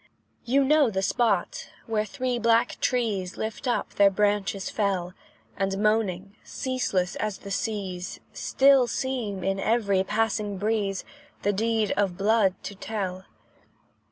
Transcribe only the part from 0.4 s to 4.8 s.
You know the spot, where three black trees, Lift up their branches